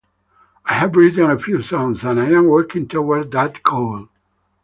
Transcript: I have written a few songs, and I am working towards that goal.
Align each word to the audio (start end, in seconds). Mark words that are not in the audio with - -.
I 0.65 0.73
have 0.73 0.95
written 0.95 1.29
a 1.29 1.37
few 1.37 1.61
songs, 1.61 2.03
and 2.03 2.19
I 2.19 2.31
am 2.31 2.45
working 2.47 2.87
towards 2.87 3.29
that 3.29 3.61
goal. 3.61 4.07